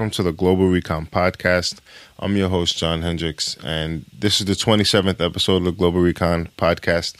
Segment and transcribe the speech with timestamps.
[0.00, 1.80] Welcome to the Global Recon Podcast.
[2.18, 6.48] I'm your host, John Hendricks, and this is the 27th episode of the Global Recon
[6.56, 7.16] Podcast.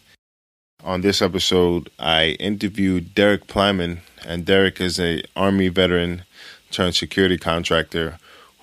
[0.82, 6.22] On this episode, I interviewed Derek Plyman, and Derek is a Army veteran
[6.70, 8.16] turned security contractor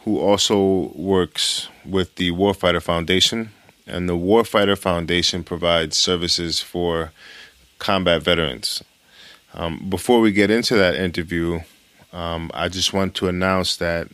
[0.04, 3.52] who also works with the Warfighter Foundation.
[3.86, 7.12] And the Warfighter Foundation provides services for
[7.78, 8.84] combat veterans.
[9.54, 11.60] Um, before we get into that interview,
[12.18, 14.08] um, I just want to announce that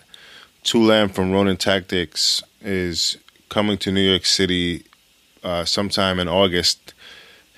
[0.64, 3.18] Tu Lam from Ronin Tactics is
[3.48, 4.84] coming to New York City
[5.42, 6.94] uh, sometime in August,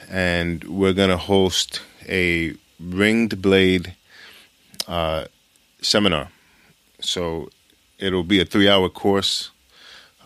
[0.07, 3.95] and we're going to host a ringed blade
[4.87, 5.25] uh,
[5.81, 6.29] seminar.
[6.99, 7.49] So
[7.97, 9.49] it'll be a three hour course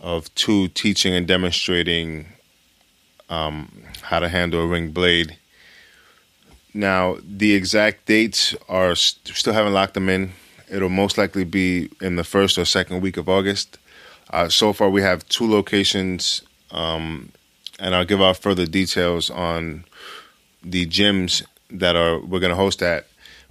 [0.02, 2.26] of Tu teaching and demonstrating
[3.30, 5.38] um, how to handle a ringed blade.
[6.72, 10.32] Now, the exact dates are st- still haven't locked them in.
[10.68, 13.78] It'll most likely be in the first or second week of August.
[14.30, 17.32] Uh, so far, we have two locations, um,
[17.80, 19.84] and I'll give out further details on
[20.62, 23.06] the gyms that are we're going to host at.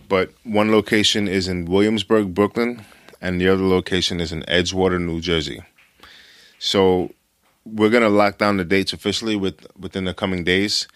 [0.08, 2.86] But one location is in Williamsburg, Brooklyn,
[3.22, 5.62] and the other location is in Edgewater, New Jersey.
[6.58, 7.12] So
[7.66, 10.88] we're going to lock down the dates officially with within the coming days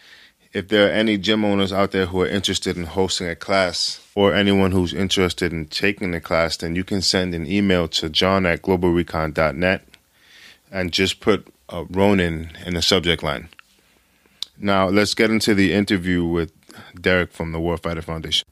[0.54, 4.00] if there are any gym owners out there who are interested in hosting a class
[4.14, 8.08] or anyone who's interested in taking the class, then you can send an email to
[8.08, 9.84] john at globalrecon.net
[10.72, 13.50] and just put uh, Ronin in the subject line.
[14.60, 16.52] Now, let's get into the interview with
[17.00, 18.48] Derek from the Warfighter Foundation.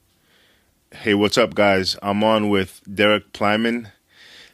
[0.92, 1.96] Hey, what's up, guys?
[2.02, 3.92] I'm on with Derek Plyman.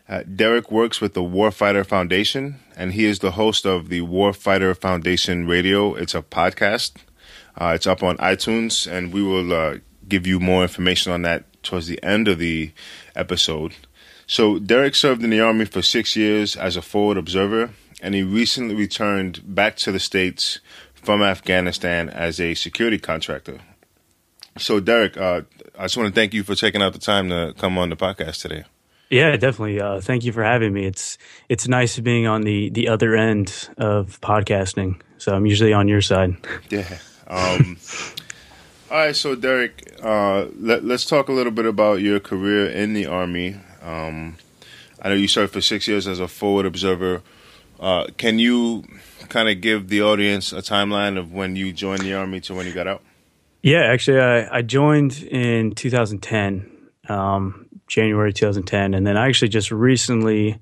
[0.06, 4.76] Uh, Derek works with the Warfighter Foundation, and he is the host of the Warfighter
[4.76, 5.94] Foundation Radio.
[5.94, 6.92] It's a podcast
[7.60, 9.76] uh, it's up on iTunes, and we will uh,
[10.08, 12.72] give you more information on that towards the end of the
[13.16, 13.74] episode.
[14.26, 17.70] So, Derek served in the Army for six years as a forward observer,
[18.00, 20.60] and he recently returned back to the States
[20.94, 23.58] from Afghanistan as a security contractor.
[24.56, 25.42] So, Derek, uh,
[25.78, 27.96] I just want to thank you for taking out the time to come on the
[27.96, 28.64] podcast today.
[29.10, 29.80] Yeah, definitely.
[29.80, 30.84] Uh, thank you for having me.
[30.84, 31.16] It's
[31.48, 35.00] it's nice being on the the other end of podcasting.
[35.16, 36.36] So I'm usually on your side.
[36.68, 36.98] Yeah.
[37.28, 37.76] Um,
[38.90, 42.94] all right, so Derek, uh, let, us talk a little bit about your career in
[42.94, 43.56] the Army.
[43.82, 44.36] Um,
[45.00, 47.22] I know you served for six years as a forward observer.
[47.78, 48.84] Uh, can you
[49.28, 52.66] kind of give the audience a timeline of when you joined the Army to when
[52.66, 53.02] you got out?
[53.62, 56.70] Yeah, actually, I, I joined in 2010,
[57.08, 60.58] um, January 2010, and then I actually just recently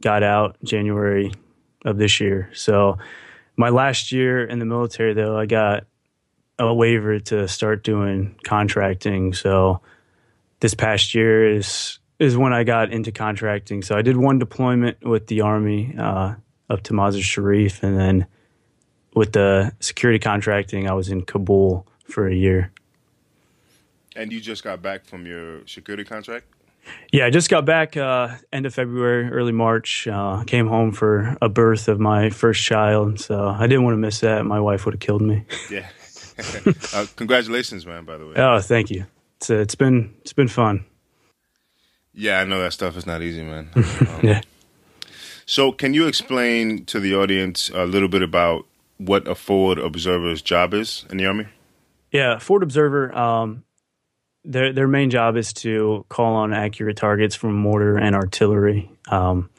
[0.00, 1.32] got out January
[1.84, 2.50] of this year.
[2.54, 2.98] So
[3.56, 5.84] my last year in the military, though, I got
[6.58, 9.32] a waiver to start doing contracting.
[9.32, 9.80] So
[10.60, 13.82] this past year is is when I got into contracting.
[13.82, 16.34] So I did one deployment with the Army uh,
[16.70, 18.26] up to Mazar Sharif, and then
[19.14, 22.70] with the security contracting, I was in Kabul for a year.
[24.14, 26.46] And you just got back from your security contract?
[27.12, 30.08] Yeah, I just got back uh, end of February, early March.
[30.08, 33.98] Uh, came home for a birth of my first child, so I didn't want to
[33.98, 34.44] miss that.
[34.46, 35.44] My wife would have killed me.
[35.70, 35.88] Yeah.
[36.94, 38.04] uh, congratulations, man.
[38.04, 38.34] By the way.
[38.36, 39.06] Oh, thank you.
[39.36, 40.84] It's uh, it's been it's been fun.
[42.14, 43.70] Yeah, I know that stuff is not easy, man.
[43.76, 44.40] Um, yeah.
[45.46, 48.66] So, can you explain to the audience a little bit about
[48.98, 51.46] what a forward observer's job is in the army?
[52.12, 53.14] Yeah, forward observer.
[53.16, 53.64] Um,
[54.44, 58.90] their their main job is to call on accurate targets from mortar and artillery.
[59.10, 59.50] Um,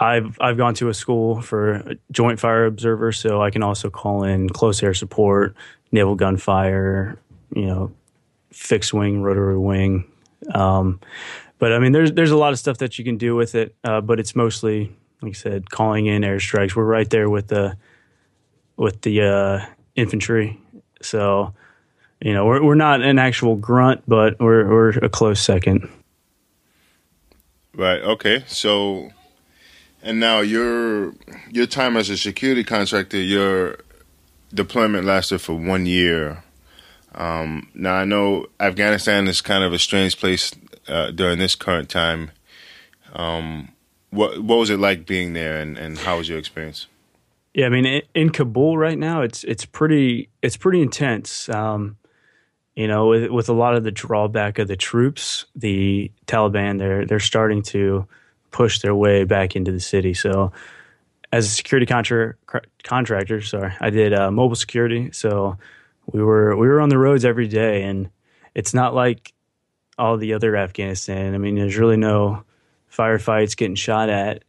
[0.00, 4.24] I've I've gone to a school for joint fire observer, so I can also call
[4.24, 5.54] in close air support,
[5.92, 7.18] naval gunfire,
[7.54, 7.92] you know,
[8.50, 10.10] fixed wing, rotary wing.
[10.54, 11.00] Um,
[11.58, 13.76] but I mean, there's there's a lot of stuff that you can do with it,
[13.84, 16.74] uh, but it's mostly, like I said, calling in airstrikes.
[16.74, 17.76] We're right there with the
[18.76, 20.58] with the uh, infantry,
[21.00, 21.54] so
[22.22, 25.88] you know, we're we're not an actual grunt, but we're we're a close second.
[27.74, 28.00] Right.
[28.00, 28.44] Okay.
[28.46, 29.10] So,
[30.02, 31.14] and now your
[31.50, 33.78] your time as a security contractor, your
[34.54, 36.44] deployment lasted for one year.
[37.14, 40.52] Um, now I know Afghanistan is kind of a strange place
[40.86, 42.30] uh, during this current time.
[43.14, 43.72] Um,
[44.10, 46.86] what what was it like being there, and, and how was your experience?
[47.52, 51.48] Yeah, I mean, in Kabul right now, it's it's pretty it's pretty intense.
[51.48, 51.96] Um,
[52.74, 57.04] you know, with, with a lot of the drawback of the troops, the Taliban they're
[57.04, 58.06] they're starting to
[58.50, 60.14] push their way back into the city.
[60.14, 60.52] So,
[61.32, 62.34] as a security contra-
[62.82, 65.10] contractor, sorry, I did uh, mobile security.
[65.12, 65.58] So
[66.06, 68.10] we were we were on the roads every day, and
[68.54, 69.32] it's not like
[69.98, 71.34] all the other Afghanistan.
[71.34, 72.44] I mean, there's really no
[72.90, 74.44] firefights, getting shot at.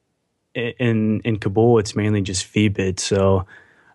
[0.55, 2.99] In in Kabul, it's mainly just VBIED.
[2.99, 3.47] So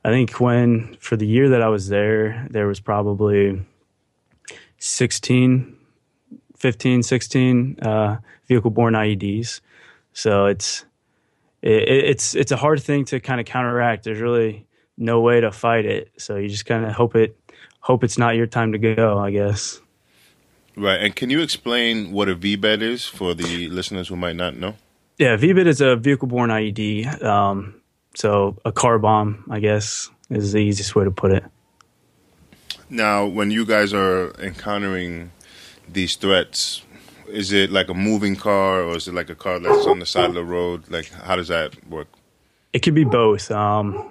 [0.04, 3.64] I think when for the year that I was there, there was probably
[4.78, 5.76] 16,
[6.56, 8.16] 15, 16 uh,
[8.46, 9.60] vehicle borne IEDs.
[10.12, 10.84] So it's
[11.62, 14.04] it, it's it's a hard thing to kind of counteract.
[14.04, 14.66] There's really
[14.96, 16.10] no way to fight it.
[16.16, 17.38] So you just kind of hope it
[17.80, 19.18] hope it's not your time to go.
[19.18, 19.80] I guess.
[20.76, 21.00] Right.
[21.00, 24.76] And can you explain what a VBIED is for the listeners who might not know?
[25.18, 27.22] Yeah, VBIED is a vehicle borne IED.
[27.22, 27.74] Um,
[28.14, 31.44] so a car bomb, I guess, is the easiest way to put it.
[32.90, 35.30] Now, when you guys are encountering
[35.88, 36.82] these threats,
[37.28, 40.06] is it like a moving car or is it like a car that's on the
[40.06, 40.84] side of the road?
[40.88, 42.08] Like, how does that work?
[42.72, 43.50] It could be both.
[43.50, 44.10] Um,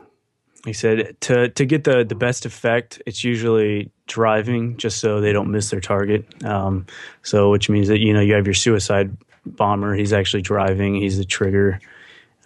[0.65, 5.31] he said to to get the the best effect, it's usually driving, just so they
[5.31, 6.25] don't miss their target.
[6.43, 6.85] Um,
[7.23, 9.15] so, which means that you know you have your suicide
[9.45, 9.95] bomber.
[9.95, 10.95] He's actually driving.
[10.95, 11.79] He's the trigger.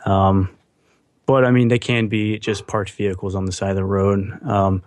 [0.06, 0.50] Um,
[1.26, 4.40] but I mean, they can be just parked vehicles on the side of the road.
[4.44, 4.84] Um,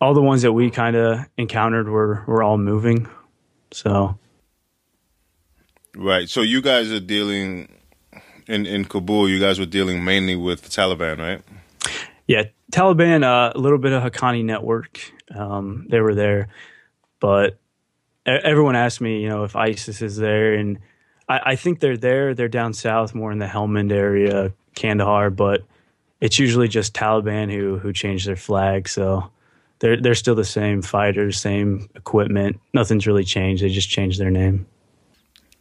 [0.00, 3.08] all the ones that we kind of encountered were were all moving.
[3.72, 4.18] So,
[5.94, 6.28] right.
[6.28, 7.68] So you guys are dealing
[8.46, 9.28] in in Kabul.
[9.28, 11.42] You guys were dealing mainly with the Taliban, right?
[12.26, 13.22] Yeah, Taliban.
[13.24, 15.00] Uh, a little bit of Haqqani network.
[15.34, 16.48] Um, they were there,
[17.20, 17.58] but
[18.26, 20.78] everyone asked me, you know, if ISIS is there, and
[21.28, 22.34] I, I think they're there.
[22.34, 25.62] They're down south, more in the Helmand area, Kandahar, but
[26.20, 28.88] it's usually just Taliban who who change their flag.
[28.88, 29.30] So
[29.80, 32.60] they're they're still the same fighters, same equipment.
[32.72, 33.62] Nothing's really changed.
[33.62, 34.66] They just changed their name.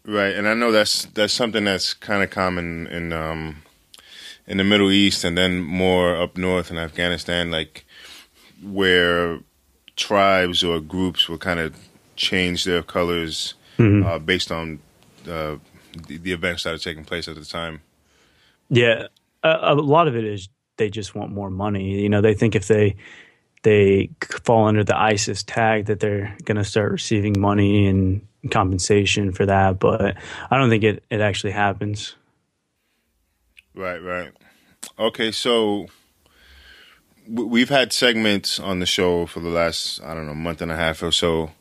[0.05, 3.63] Right, and I know that's that's something that's kind of common in um,
[4.45, 7.85] in the Middle East, and then more up north in Afghanistan, like
[8.61, 9.39] where
[9.95, 11.75] tribes or groups will kind of
[12.15, 14.05] change their colors mm-hmm.
[14.05, 14.79] uh, based on
[15.29, 15.55] uh,
[16.07, 17.81] the, the, events that are taking place at the time.
[18.69, 19.07] Yeah,
[19.43, 22.01] a, a lot of it is they just want more money.
[22.01, 22.95] You know, they think if they
[23.63, 24.09] they
[24.43, 29.45] fall under the ISIS tag that they're going to start receiving money and compensation for
[29.45, 29.79] that.
[29.79, 30.15] But
[30.49, 32.15] I don't think it, it actually happens.
[33.75, 34.31] Right, right.
[34.97, 35.87] Okay, so
[37.27, 40.75] we've had segments on the show for the last, I don't know, month and a
[40.75, 41.51] half or so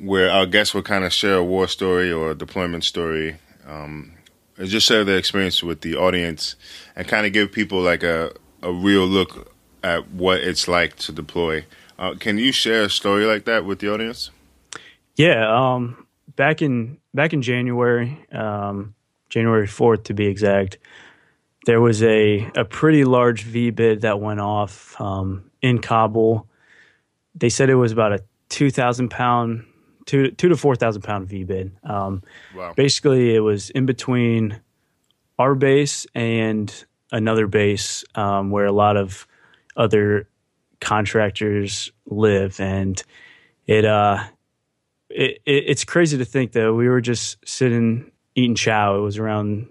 [0.00, 3.36] where our guests will kind of share a war story or a deployment story.
[3.66, 4.12] Um,
[4.58, 6.56] just share their experience with the audience
[6.96, 8.32] and kind of give people like a,
[8.62, 11.64] a real look at what it's like to deploy.
[11.98, 14.30] Uh, can you share a story like that with the audience?
[15.16, 16.06] Yeah, um,
[16.36, 18.94] back in back in January, um,
[19.28, 20.78] January fourth to be exact,
[21.66, 26.46] there was a a pretty large VBIED that went off um, in Kabul.
[27.34, 29.66] They said it was about a two thousand pound,
[30.06, 31.72] two two to four thousand pound VBIED.
[31.88, 32.22] Um,
[32.56, 32.72] wow.
[32.74, 34.60] Basically, it was in between
[35.38, 39.26] our base and another base um, where a lot of
[39.76, 40.28] other
[40.80, 43.02] contractors live, and
[43.66, 44.24] it uh,
[45.08, 48.96] it, it, it's crazy to think that we were just sitting eating chow.
[48.96, 49.68] It was around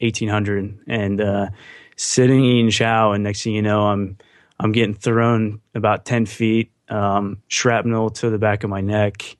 [0.00, 1.48] eighteen hundred, and uh,
[1.96, 4.18] sitting eating chow, and next thing you know, I'm
[4.58, 9.36] I'm getting thrown about ten feet, um, shrapnel to the back of my neck,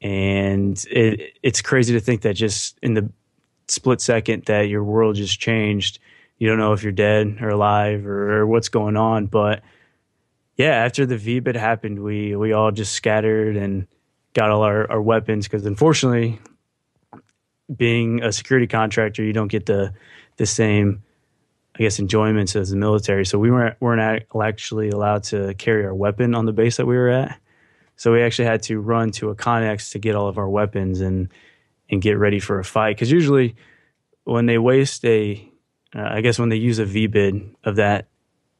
[0.00, 3.10] and it, it's crazy to think that just in the
[3.68, 5.98] split second that your world just changed
[6.42, 9.26] you don't know if you're dead or alive or, or what's going on.
[9.26, 9.62] But
[10.56, 13.86] yeah, after the VBIED happened, we we all just scattered and
[14.34, 16.40] got all our, our weapons because unfortunately,
[17.72, 19.94] being a security contractor, you don't get the
[20.36, 21.04] the same,
[21.76, 23.24] I guess, enjoyments as the military.
[23.24, 26.96] So we weren't weren't actually allowed to carry our weapon on the base that we
[26.96, 27.38] were at.
[27.94, 31.02] So we actually had to run to a Connex to get all of our weapons
[31.02, 31.28] and
[31.88, 32.96] and get ready for a fight.
[32.96, 33.54] Because usually,
[34.24, 35.51] when they waste a
[35.94, 38.08] uh, I guess when they use a VBIED of that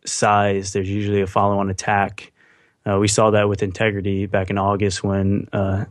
[0.04, 2.32] size, there's usually a follow on attack.
[2.84, 5.84] Uh, we saw that with Integrity back in August when uh,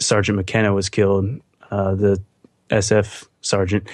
[0.00, 1.40] Sergeant McKenna was killed,
[1.70, 2.22] uh, the
[2.68, 3.88] SF sergeant.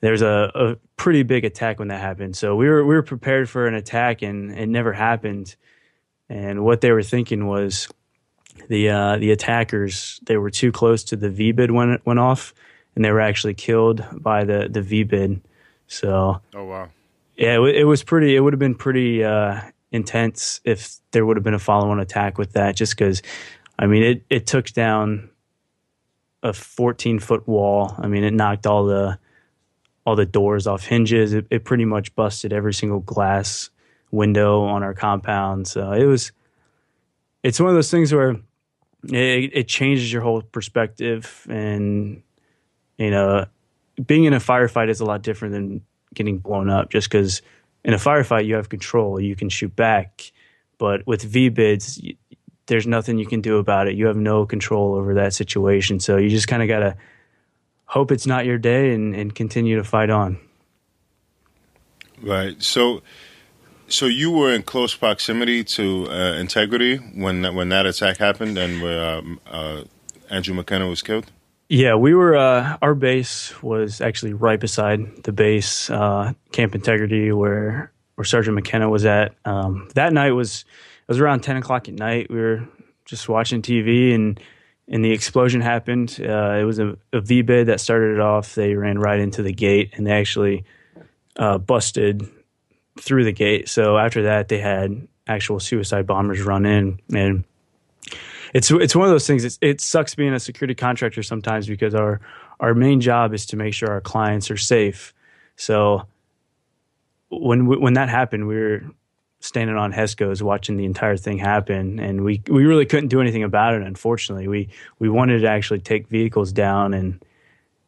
[0.00, 2.36] There's a, a, pretty big attack when that happened.
[2.36, 5.54] So we were we were prepared for an attack, and it never happened.
[6.28, 7.88] And what they were thinking was
[8.68, 12.52] the uh, the attackers they were too close to the VBIED when it went off,
[12.94, 15.40] and they were actually killed by the the VBIED.
[15.88, 16.90] So, oh wow,
[17.36, 18.36] yeah, it, it was pretty.
[18.36, 22.36] It would have been pretty uh, intense if there would have been a follow-on attack
[22.36, 22.76] with that.
[22.76, 23.22] Just because,
[23.78, 25.30] I mean, it it took down
[26.42, 27.94] a 14 foot wall.
[27.98, 29.18] I mean, it knocked all the
[30.04, 31.32] all the doors off hinges.
[31.32, 33.70] It, it pretty much busted every single glass
[34.10, 35.66] window on our compound.
[35.66, 36.32] So it was.
[37.42, 38.30] It's one of those things where
[39.04, 42.22] it, it changes your whole perspective, and
[42.98, 43.46] you know
[44.04, 45.82] being in a firefight is a lot different than
[46.14, 46.90] getting blown up.
[46.90, 47.42] Just because
[47.84, 50.32] in a firefight you have control, you can shoot back,
[50.78, 52.16] but with VBIEDs,
[52.66, 53.94] there's nothing you can do about it.
[53.94, 56.96] You have no control over that situation, so you just kind of gotta
[57.86, 60.38] hope it's not your day and, and continue to fight on.
[62.22, 62.62] Right.
[62.62, 63.02] So,
[63.88, 68.82] so you were in close proximity to uh, Integrity when when that attack happened and
[68.82, 69.84] where um, uh,
[70.28, 71.30] Andrew McKenna was killed.
[71.68, 72.34] Yeah, we were.
[72.34, 78.54] Uh, our base was actually right beside the base, uh, Camp Integrity, where where Sergeant
[78.54, 79.34] McKenna was at.
[79.44, 80.64] Um, that night was
[81.02, 82.30] it was around ten o'clock at night.
[82.30, 82.68] We were
[83.04, 84.40] just watching TV and
[84.88, 86.18] and the explosion happened.
[86.18, 87.20] Uh, it was a, a
[87.64, 88.54] that started it off.
[88.54, 90.64] They ran right into the gate and they actually
[91.36, 92.26] uh, busted
[92.98, 93.68] through the gate.
[93.68, 97.44] So after that, they had actual suicide bombers run in, and
[98.54, 99.44] it's it's one of those things.
[99.44, 102.20] It's, it sucks being a security contractor sometimes because our
[102.60, 105.14] our main job is to make sure our clients are safe.
[105.56, 106.06] So
[107.30, 108.82] when when that happened, we were
[109.40, 113.44] standing on HESCOs watching the entire thing happen, and we we really couldn't do anything
[113.44, 113.82] about it.
[113.82, 117.22] Unfortunately, we we wanted to actually take vehicles down and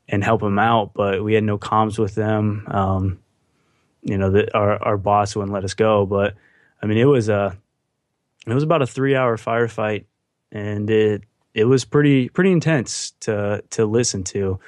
[0.09, 2.67] and help them out, but we had no comms with them.
[2.69, 3.21] Um,
[4.03, 6.07] you know, the, our our boss wouldn't let us go.
[6.07, 6.35] But
[6.83, 7.57] I mean, it was a
[8.47, 10.05] it was about a three hour firefight,
[10.53, 11.23] and it
[11.55, 14.59] it was pretty pretty intense to to listen to.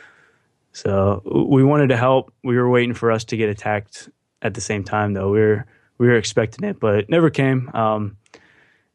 [0.73, 2.33] So we wanted to help.
[2.43, 4.09] We were waiting for us to get attacked
[4.41, 5.31] at the same time, though.
[5.31, 5.67] We were
[5.99, 7.71] we were expecting it, but it never came.
[7.75, 8.17] Um,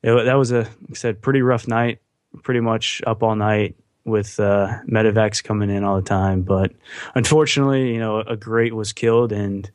[0.03, 1.99] it, that was a, like I said, pretty rough night.
[2.43, 6.41] Pretty much up all night with uh, medevacs coming in all the time.
[6.41, 6.71] But
[7.15, 9.69] unfortunately, you know, a great was killed, and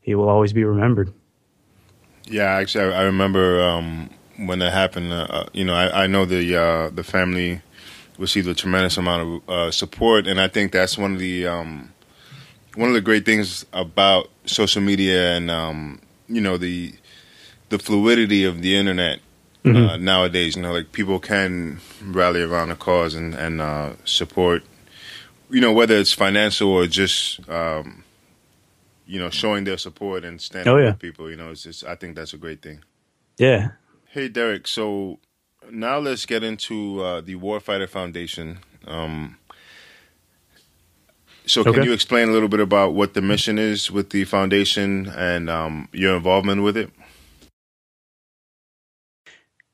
[0.00, 1.12] he will always be remembered.
[2.24, 5.12] Yeah, actually, I, remember um, when that happened.
[5.12, 7.62] Uh, uh you know, I, I know the uh, the family
[8.18, 11.92] received a tremendous amount of uh, support, and I think that's one of the um,
[12.74, 16.94] one of the great things about social media and um, you know the
[17.70, 19.20] the fluidity of the internet
[19.64, 19.76] mm-hmm.
[19.76, 20.56] uh, nowadays.
[20.56, 24.62] You know, like people can rally around a cause and and uh, support.
[25.50, 28.04] You know, whether it's financial or just um,
[29.06, 30.86] you know showing their support and standing oh, yeah.
[30.86, 31.30] with people.
[31.30, 32.82] You know, it's just I think that's a great thing.
[33.36, 33.70] Yeah.
[34.14, 34.68] Hey, Derek.
[34.68, 35.18] So
[35.72, 38.60] now let's get into uh, the Warfighter Foundation.
[38.86, 39.38] Um,
[41.46, 41.82] so, can okay.
[41.82, 45.88] you explain a little bit about what the mission is with the foundation and um,
[45.90, 46.90] your involvement with it?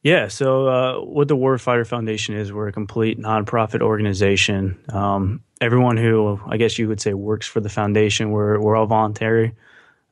[0.02, 4.82] Yeah, so uh, what the Warfighter Foundation is, we're a complete nonprofit organization.
[4.88, 8.86] Um, everyone who, I guess you would say, works for the foundation, we're, we're all
[8.86, 9.54] voluntary.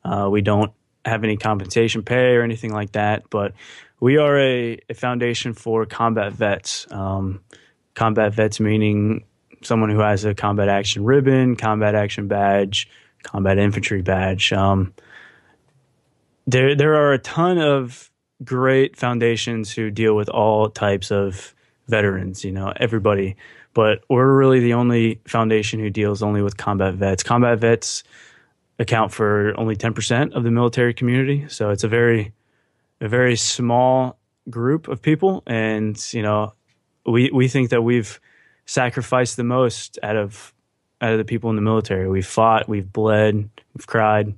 [0.05, 0.71] Uh, we don't
[1.07, 3.55] have any compensation pay or anything like that, but
[4.00, 6.87] we are a, a foundation for combat vets.
[6.90, 7.40] Um,
[7.95, 9.25] combat vets meaning
[9.62, 12.88] someone who has a combat action ribbon, combat action badge,
[13.23, 14.52] combat infantry badge.
[14.52, 14.95] Um,
[16.47, 18.11] there, there are a ton of
[18.45, 21.55] great foundations who deal with all types of
[21.88, 22.45] veterans.
[22.45, 23.37] You know, everybody,
[23.75, 27.23] but we're really the only foundation who deals only with combat vets.
[27.23, 28.05] Combat vets
[28.78, 32.33] account for only ten percent of the military community, so it's a very,
[33.00, 34.19] a very small
[34.50, 36.55] group of people, and you know,
[37.07, 38.21] we we think that we've
[38.67, 40.55] sacrificed the most out of
[41.00, 42.09] out of the people in the military.
[42.09, 44.35] We've fought, we've bled, we've cried,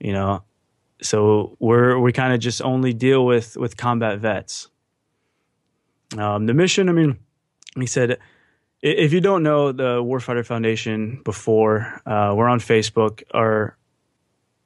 [0.00, 0.42] you know.
[1.00, 4.68] So we're we kind of just only deal with with combat vets.
[6.16, 7.18] Um, the mission, I mean,
[7.76, 8.18] he said,
[8.80, 13.22] if you don't know the Warfighter Foundation before, uh, we're on Facebook.
[13.32, 13.76] Our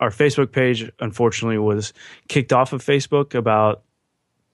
[0.03, 1.93] our Facebook page, unfortunately, was
[2.27, 3.85] kicked off of Facebook about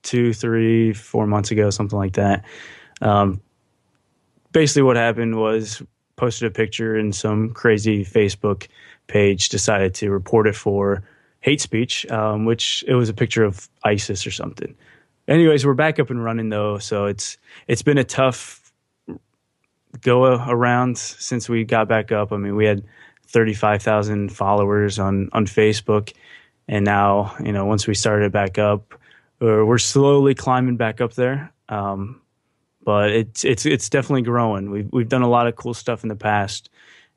[0.03, 2.45] two, three, four months ago, something like that.
[3.01, 3.41] Um,
[4.53, 5.83] basically what happened was
[6.17, 8.69] posted a picture and some crazy Facebook
[9.07, 11.03] page decided to report it for
[11.41, 14.77] hate speech, um, which it was a picture of ISIS or something.
[15.29, 17.39] Anyways, we're back up and running though, so it's
[17.69, 18.71] it's been a tough
[20.03, 22.33] go around since we got back up.
[22.33, 22.85] I mean, we had
[23.29, 26.13] thirty five thousand followers on on Facebook,
[26.67, 28.95] and now you know once we started back up,
[29.41, 31.53] we're slowly climbing back up there.
[31.69, 32.21] Um,
[32.85, 34.71] but it's it's it's definitely growing.
[34.71, 36.71] We've we've done a lot of cool stuff in the past,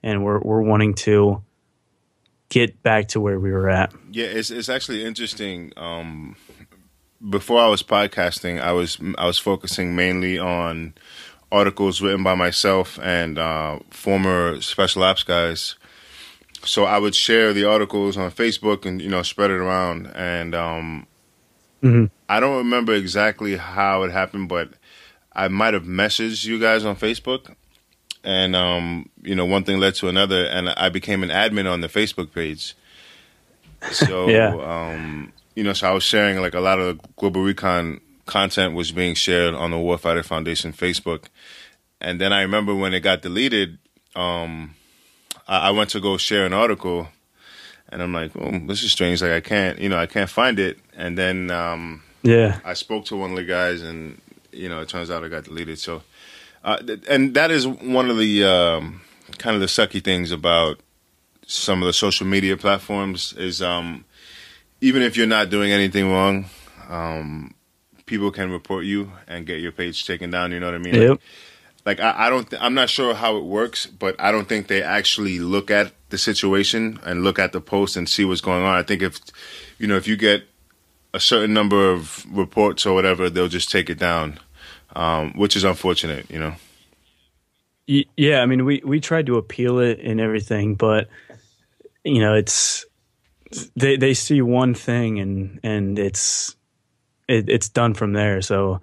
[0.03, 1.43] and we're we're wanting to
[2.49, 3.93] get back to where we were at.
[4.11, 5.71] Yeah, it's it's actually interesting.
[5.77, 6.35] Um,
[7.29, 10.93] before I was podcasting, I was I was focusing mainly on
[11.51, 15.75] articles written by myself and uh, former special ops guys.
[16.63, 20.07] So I would share the articles on Facebook and you know spread it around.
[20.13, 21.07] And um,
[21.81, 22.05] mm-hmm.
[22.29, 24.69] I don't remember exactly how it happened, but
[25.33, 27.55] I might have messaged you guys on Facebook,
[28.23, 31.81] and um, you know, one thing led to another, and I became an admin on
[31.81, 32.75] the Facebook page.
[33.91, 34.55] So, Yeah.
[34.55, 38.75] um, you know, so I was sharing like a lot of the Global Recon content
[38.75, 41.25] was being shared on the Warfighter Foundation Facebook,
[42.01, 43.77] and then I remember when it got deleted,
[44.15, 44.75] um,
[45.51, 47.09] I, I went to go share an article,
[47.89, 49.21] and I'm like, oh, this is strange.
[49.21, 51.51] Like I can't, you know, I can't find it, and then.
[51.51, 52.59] Um, Yeah.
[52.63, 54.19] I spoke to one of the guys, and
[54.51, 55.79] you know, it turns out I got deleted.
[55.79, 56.03] So,
[56.63, 59.01] uh, th- and that is one of the um,
[59.37, 60.79] kind of the sucky things about
[61.47, 64.05] some of the social media platforms is um,
[64.81, 66.45] even if you're not doing anything wrong,
[66.89, 67.53] um,
[68.05, 70.51] people can report you and get your page taken down.
[70.51, 70.95] You know what I mean?
[70.95, 71.09] Yep.
[71.09, 71.19] like
[71.85, 74.83] I, I don't th- i'm not sure how it works but i don't think they
[74.83, 78.75] actually look at the situation and look at the post and see what's going on
[78.75, 79.19] i think if
[79.77, 80.43] you know if you get
[81.13, 84.39] a certain number of reports or whatever they'll just take it down
[84.95, 86.55] um, which is unfortunate you know
[87.87, 91.09] Yeah, I mean, we we tried to appeal it and everything, but
[92.05, 92.85] you know, it's
[93.75, 96.55] they they see one thing and and it's
[97.27, 98.41] it, it's done from there.
[98.41, 98.79] So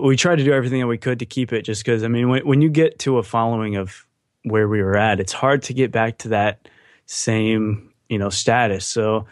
[0.00, 2.28] we tried to do everything that we could to keep it, just because I mean,
[2.28, 4.06] when when you get to a following of
[4.42, 6.68] where we were at, it's hard to get back to that
[7.06, 8.86] same you know status.
[8.86, 9.26] So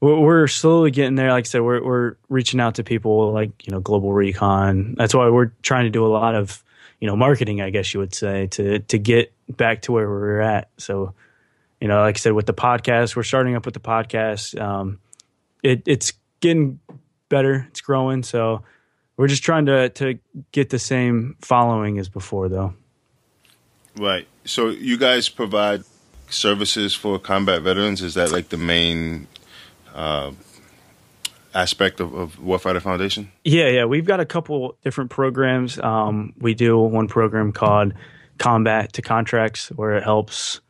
[0.00, 1.30] we're slowly getting there.
[1.30, 4.96] Like I said, we're we're reaching out to people like you know Global Recon.
[4.96, 6.64] That's why we're trying to do a lot of
[6.98, 10.14] you know marketing, I guess you would say, to to get back to where we
[10.14, 10.70] were at.
[10.78, 11.14] So
[11.80, 14.60] you know, like I said, with the podcast, we're starting up with the podcast.
[14.60, 14.98] Um,
[15.62, 16.80] it it's getting
[17.28, 17.66] better.
[17.70, 18.24] It's growing.
[18.24, 18.62] So
[19.16, 20.18] we're just trying to to
[20.52, 22.74] get the same following as before, though.
[23.96, 25.82] right so you guys provide
[26.28, 29.26] services for combat veterans is that like the main
[29.94, 30.32] uh,
[31.54, 33.84] aspect of, of warfighter foundation Yeah, yeah.
[33.84, 35.78] We've got a couple different programs.
[35.78, 37.92] Um, we do one program called
[38.38, 40.60] Combat to Contracts, where it helps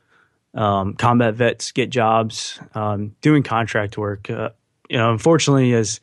[0.54, 4.28] um, combat vets get jobs um, doing contract work.
[4.28, 4.50] Uh,
[4.88, 6.00] you know, unfortunately, as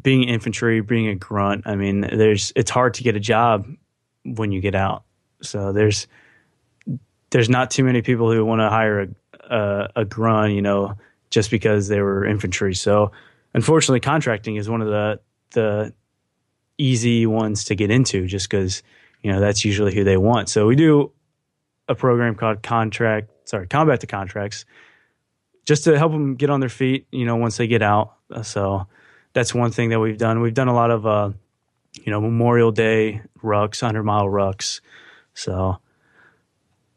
[0.00, 3.66] being infantry, being a grunt, I mean, there's it's hard to get a job
[4.24, 5.04] when you get out.
[5.42, 6.06] So there's
[7.30, 10.96] there's not too many people who want to hire a, a a grunt, you know,
[11.30, 12.74] just because they were infantry.
[12.74, 13.12] So
[13.54, 15.20] unfortunately, contracting is one of the
[15.52, 15.92] the
[16.78, 18.82] easy ones to get into, just because
[19.22, 20.48] you know that's usually who they want.
[20.48, 21.12] So we do
[21.88, 24.64] a program called contract, sorry, combat to contracts,
[25.66, 27.06] just to help them get on their feet.
[27.12, 28.14] You know, once they get out.
[28.42, 28.86] So
[29.34, 30.40] that's one thing that we've done.
[30.40, 31.30] We've done a lot of uh,
[32.02, 34.80] you know Memorial Day rucks, hundred mile rucks.
[35.34, 35.78] So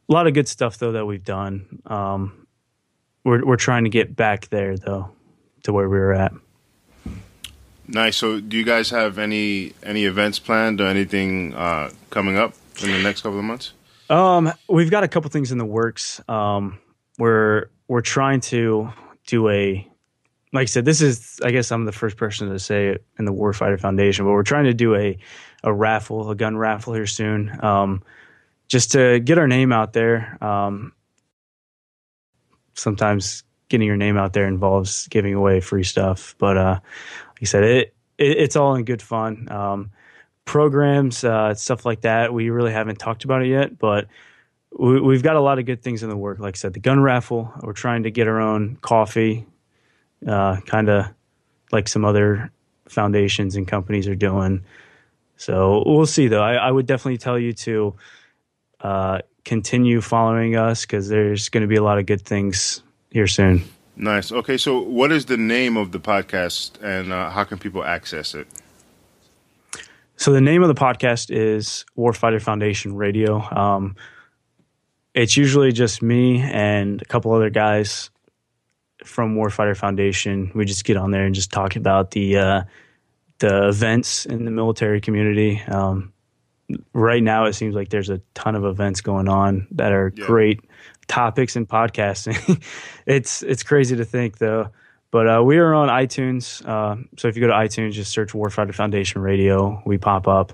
[0.09, 1.81] a lot of good stuff though that we've done.
[1.85, 2.47] Um,
[3.23, 5.11] we're we're trying to get back there though
[5.63, 6.33] to where we were at.
[7.87, 8.17] Nice.
[8.17, 12.91] So, do you guys have any any events planned or anything uh, coming up in
[12.91, 13.73] the next couple of months?
[14.09, 16.21] Um, we've got a couple things in the works.
[16.29, 16.79] Um,
[17.17, 18.91] we're we're trying to
[19.25, 19.87] do a
[20.53, 23.25] like I said, this is I guess I'm the first person to say it in
[23.25, 25.17] the Warfighter Foundation, but we're trying to do a
[25.63, 27.51] a raffle, a gun raffle here soon.
[27.63, 28.03] Um,
[28.67, 30.37] just to get our name out there.
[30.43, 30.93] Um,
[32.73, 37.45] sometimes getting your name out there involves giving away free stuff, but uh, like I
[37.45, 39.47] said, it, it it's all in good fun.
[39.51, 39.91] Um,
[40.45, 42.33] programs, uh, stuff like that.
[42.33, 44.07] We really haven't talked about it yet, but
[44.77, 46.39] we, we've got a lot of good things in the work.
[46.39, 47.53] Like I said, the gun raffle.
[47.61, 49.45] We're trying to get our own coffee,
[50.25, 51.05] uh, kind of
[51.71, 52.51] like some other
[52.87, 54.63] foundations and companies are doing.
[55.35, 56.27] So we'll see.
[56.27, 57.95] Though I, I would definitely tell you to
[58.81, 63.27] uh, continue following us because there's going to be a lot of good things here
[63.27, 63.63] soon.
[63.95, 64.31] Nice.
[64.31, 68.35] Okay, so what is the name of the podcast, and uh, how can people access
[68.35, 68.47] it?
[70.17, 73.41] So the name of the podcast is Warfighter Foundation Radio.
[73.41, 73.95] Um,
[75.13, 78.11] it's usually just me and a couple other guys
[79.07, 80.51] from Warfighter Foundation.
[80.53, 82.61] We just get on there and just talk about the uh,
[83.39, 85.61] the events in the military community.
[85.67, 86.11] Um,
[86.93, 90.25] right now, it seems like there's a ton of events going on that are Yeah.
[90.25, 90.59] great
[91.07, 92.61] topics in podcasting.
[93.05, 94.69] it's it's crazy to think though.
[95.09, 96.61] But uh, we are on iTunes.
[96.67, 99.81] Uh, so if you go to iTunes, just search Warfighter Foundation Radio.
[99.85, 100.51] We pop up.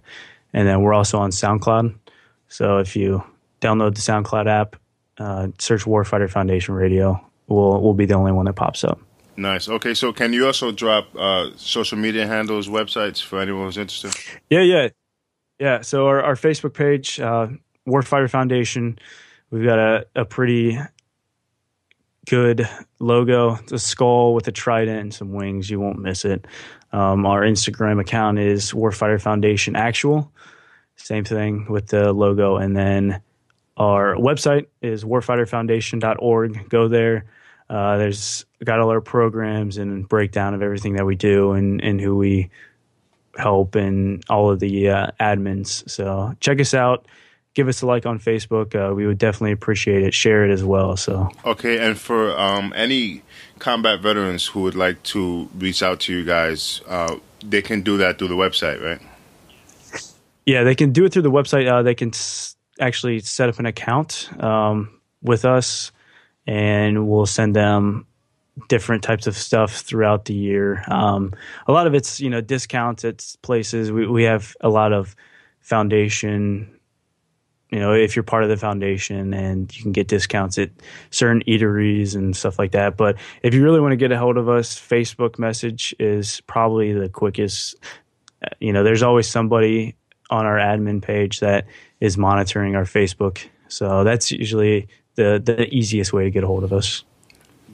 [0.53, 1.95] And then we're also on SoundCloud.
[2.49, 3.23] So if you
[3.61, 4.75] download the SoundCloud app,
[5.17, 8.99] uh, search Warfighter Foundation Radio, we'll, we'll be the only one that pops up.
[9.36, 9.67] Nice.
[9.67, 14.13] Okay, so can you also drop uh, social media handles, websites for anyone who's interested?
[14.49, 14.89] Yeah, yeah.
[15.60, 15.82] Yeah.
[15.82, 17.47] So our, our Facebook page, uh,
[17.88, 18.99] Warfighter Foundation,
[19.49, 20.77] we've got a, a pretty
[22.29, 22.67] good
[22.99, 23.56] logo.
[23.56, 25.69] It's a skull with a trident and some wings.
[25.69, 26.45] You won't miss it.
[26.91, 30.32] Um, our Instagram account is Warfighter Foundation Actual.
[30.95, 32.58] same thing with the logo.
[32.58, 33.21] And then
[33.77, 36.69] our website is warfighterfoundation.org.
[36.69, 37.25] Go there.
[37.69, 41.99] Uh, there's got all our programs and breakdown of everything that we do and, and
[41.99, 42.49] who we
[43.36, 45.89] help and all of the uh, admins.
[45.89, 47.07] So check us out.
[47.55, 48.75] Give us a like on Facebook.
[48.75, 50.13] Uh, we would definitely appreciate it.
[50.13, 50.97] Share it as well.
[50.97, 53.21] So okay, and for um, any
[53.59, 57.97] combat veterans who would like to reach out to you guys, uh, they can do
[57.97, 58.99] that through the website, right?
[60.45, 61.71] Yeah, they can do it through the website.
[61.71, 65.91] Uh, they can s- actually set up an account um, with us,
[66.45, 68.05] and we'll send them
[68.67, 70.83] different types of stuff throughout the year.
[70.87, 71.33] Um,
[71.65, 73.91] a lot of it's you know discounts at places.
[73.91, 75.15] We we have a lot of
[75.59, 76.69] foundation.
[77.71, 80.69] You know, if you're part of the foundation, and you can get discounts at
[81.09, 82.97] certain eateries and stuff like that.
[82.97, 86.93] But if you really want to get a hold of us, Facebook message is probably
[86.93, 87.75] the quickest.
[88.59, 89.95] You know, there's always somebody
[90.29, 91.65] on our admin page that
[92.03, 93.45] is monitoring our Facebook.
[93.69, 97.05] So that's usually the the easiest way to get a hold of us.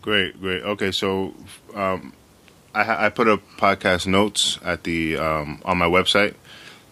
[0.02, 0.62] Great, great.
[0.64, 1.34] Okay, so
[1.74, 2.14] um,
[2.76, 6.36] I, I, put up podcast notes at the um, on my website,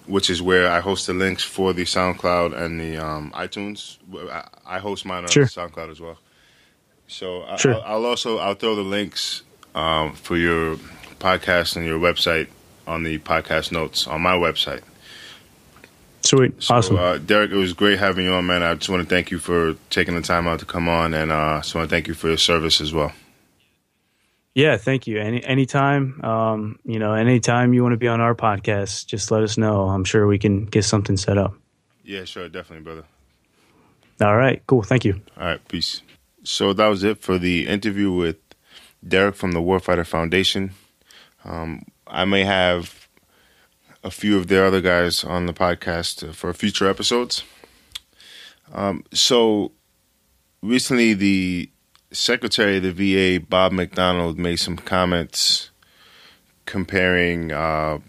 [0.07, 3.97] which is where I host the links for the SoundCloud and the um, iTunes.
[4.65, 5.45] I, host mine on sure.
[5.45, 6.17] SoundCloud as well.
[7.07, 7.75] So I, sure.
[7.75, 9.43] I'll, I'll, also I'll throw the links
[9.75, 10.77] um, for your
[11.19, 12.47] podcast and your website
[12.87, 14.81] on the podcast notes on my website.
[16.27, 16.61] Sweet.
[16.61, 16.97] So, awesome.
[16.97, 18.61] Uh, Derek, it was great having you on, man.
[18.61, 21.31] I just want to thank you for taking the time out to come on, and
[21.31, 23.13] uh, just want to thank you for your service as well.
[24.53, 25.19] Yeah, thank you.
[25.19, 29.43] Any anytime, um, you know, anytime you want to be on our podcast, just let
[29.43, 29.87] us know.
[29.87, 31.53] I'm sure we can get something set up.
[32.03, 33.03] Yeah, sure, definitely, brother.
[34.19, 34.81] All right, cool.
[34.81, 35.21] Thank you.
[35.39, 36.01] All right, peace.
[36.43, 38.37] So that was it for the interview with
[39.07, 40.71] Derek from the Warfighter Foundation.
[41.45, 42.96] Um, I may have
[44.03, 47.43] a few of their other guys on the podcast for future episodes.
[48.73, 49.71] Um, so
[50.61, 51.69] recently, the
[52.11, 52.91] Secretary of the
[53.39, 55.71] VA, Bob McDonald, made some comments
[56.65, 57.99] comparing uh,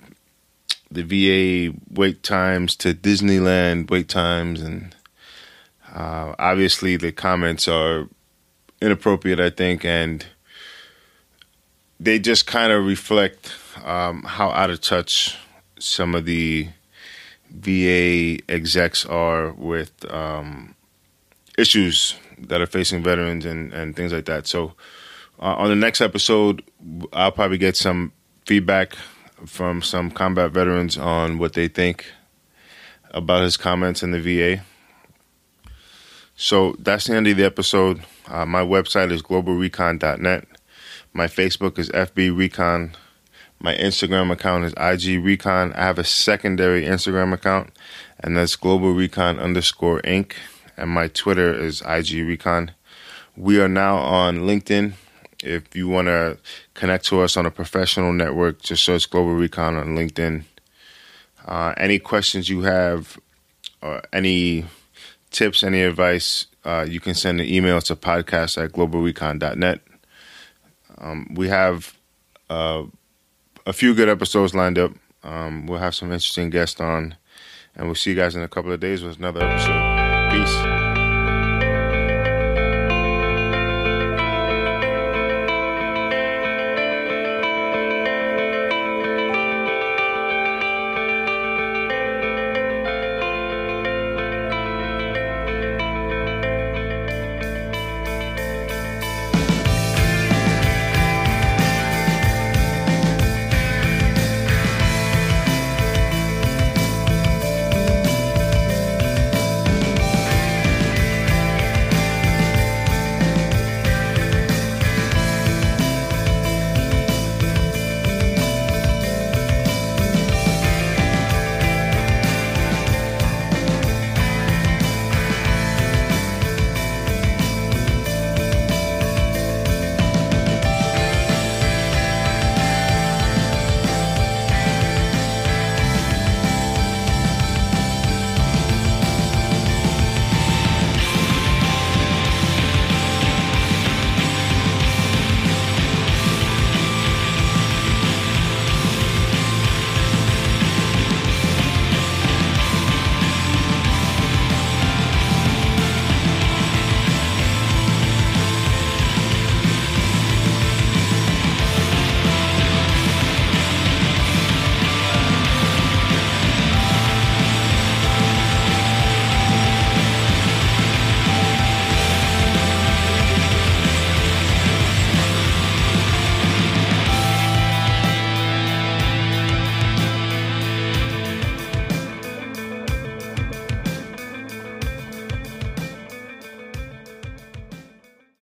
[0.91, 4.95] the VA wait times to Disneyland wait times, and
[5.93, 8.09] uh, obviously the comments are
[8.81, 10.25] inappropriate, I think, and
[12.01, 13.53] they just kind of reflect
[13.85, 15.37] um, how out of touch
[15.79, 16.69] some of the
[17.51, 20.75] VA execs are with um,
[21.57, 24.47] issues that are facing veterans and, and things like that.
[24.47, 24.75] So,
[25.41, 26.63] uh, on the next episode,
[27.13, 28.13] I'll probably get some
[28.45, 28.95] feedback
[29.47, 32.07] from some combat veterans on what they think
[33.11, 34.63] about his comments in the VA.
[36.37, 38.03] So that's the end of the episode.
[38.27, 40.47] Uh, my website is globalrecon.net.
[41.13, 42.95] My Facebook is FB Recon
[43.61, 45.73] my Instagram account is IG Recon.
[45.73, 47.71] I have a secondary Instagram account,
[48.21, 50.35] and that's Global Recon underscore Inc.
[50.77, 52.71] And my Twitter is IG Recon.
[53.37, 54.93] We are now on LinkedIn.
[55.43, 56.39] If you want to
[56.75, 60.45] connect to us on a professional network, just search Global Recon on LinkedIn.
[61.45, 63.19] Uh, any questions you have,
[63.83, 64.67] or any
[65.31, 69.81] tips, any advice, uh, you can send an email to podcast at globalrecon.net.
[70.99, 71.97] Um, we have
[72.51, 72.85] uh,
[73.69, 74.93] a few good episodes lined up.
[75.23, 77.17] Um, we'll have some interesting guests on,
[77.77, 80.31] and we'll see you guys in a couple of days with another episode.
[80.33, 80.68] Peace.